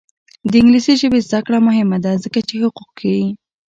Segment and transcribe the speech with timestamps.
[0.51, 3.27] د انګلیسي ژبې زده کړه مهمه ده ځکه چې حقوق ښيي.